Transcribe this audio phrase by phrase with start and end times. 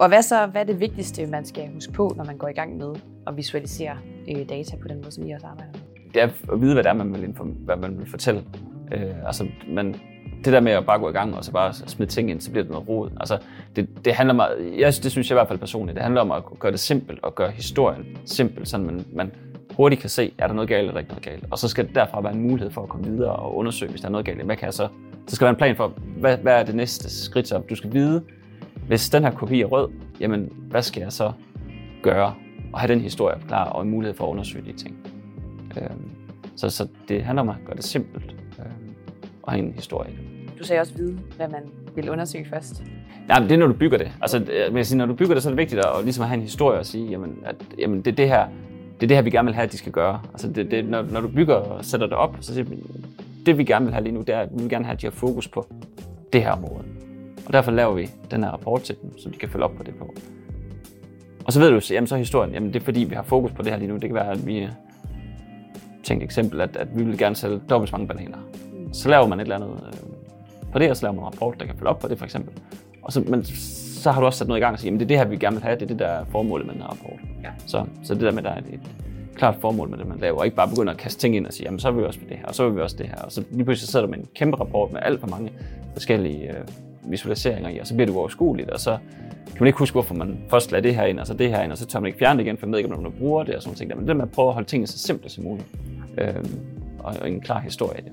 [0.00, 2.52] Og hvad så, hvad er det vigtigste, man skal huske på, når man går i
[2.52, 2.94] gang med
[3.26, 3.96] at visualisere
[4.28, 5.80] øh, data på den måde, som I også arbejder med?
[6.14, 8.44] Det er at vide, hvad det er, man vil, inform- hvad man vil fortælle.
[8.92, 9.94] Øh, altså, man,
[10.44, 12.50] det der med at bare gå i gang og så bare smide ting ind, så
[12.50, 13.10] bliver det noget rod.
[13.20, 13.38] Altså,
[13.76, 16.32] det, det handler meget, jeg, det synes jeg i hvert fald personligt, det handler om
[16.32, 19.32] at gøre det simpelt og gøre historien simpel, så man, man
[19.76, 21.44] hurtigt kan se, er der noget galt eller ikke noget galt.
[21.50, 24.00] Og så skal det derfra være en mulighed for at komme videre og undersøge, hvis
[24.00, 24.44] der er noget galt.
[24.44, 24.88] Hvad kan jeg så?
[25.26, 27.58] Så skal der være en plan for, hvad, hvad er det næste skridt så?
[27.58, 28.22] Du skal vide,
[28.90, 29.88] hvis den her kopi er rød,
[30.20, 31.32] jamen hvad skal jeg så
[32.02, 32.34] gøre?
[32.72, 34.96] Og have den historie klar og en mulighed for at undersøge de ting.
[35.76, 36.10] Øhm,
[36.56, 38.94] så, så det handler om at gøre det simpelt øhm,
[39.42, 40.10] og have en historie.
[40.58, 41.60] Du sagde også vide, hvad man
[41.94, 42.82] vil undersøge først.
[43.28, 44.12] Nej, men det er, når du bygger det.
[44.22, 46.24] Altså, jeg vil sige, når du bygger det, så er det vigtigt at, at ligesom
[46.24, 48.46] have en historie og sige, jamen, at jamen, det er det her,
[48.94, 50.20] det er det her, vi gerne vil have, at de skal gøre.
[50.32, 52.66] Altså, det, det, når, når du bygger og sætter det op, så siger
[53.46, 55.00] det vi gerne vil have lige nu, det er, at vi vil gerne have, at
[55.00, 55.66] de har fokus på
[56.32, 56.84] det her område.
[57.50, 59.82] Og derfor laver vi den her rapport til dem, så de kan følge op på
[59.82, 60.14] det på.
[61.44, 63.62] Og så ved du, jamen så historien, jamen det er fordi, vi har fokus på
[63.62, 63.94] det her lige nu.
[63.94, 64.68] Det kan være, at vi
[66.02, 68.38] tænker et eksempel, at, at vi vil gerne sælge dobbelt så mange bananer.
[68.92, 71.60] Så laver man et eller andet øh, på det, og så laver man en rapport,
[71.60, 72.54] der kan følge op på det for eksempel.
[73.02, 75.04] Og så, men så har du også sat noget i gang og sige, jamen det
[75.04, 76.82] er det her, vi gerne vil have, det er det, der er formålet med den
[76.82, 77.20] her rapport.
[77.42, 77.50] Ja.
[77.66, 78.90] Så, så det der med, at der er et, et
[79.36, 81.52] klart formål med det, man laver, og ikke bare begynde at kaste ting ind og
[81.52, 83.16] sige, jamen så vil vi også det her, og så vil vi også det her.
[83.16, 85.52] Og så lige pludselig sidder du med en kæmpe rapport med alt for mange
[85.92, 86.64] forskellige øh,
[87.04, 88.98] visualiseringer i, og så bliver det uoverskueligt, og så
[89.46, 91.62] kan man ikke huske, hvorfor man først lader det her ind, og så det her
[91.62, 93.12] ind, og så tør man ikke fjerne det igen, for man ved ikke, om man
[93.12, 93.98] bruger det og sådan noget.
[93.98, 95.66] Men det med at prøve at holde tingene så simple som muligt,
[96.18, 96.34] øh,
[96.98, 98.12] og, og en klar historie i det.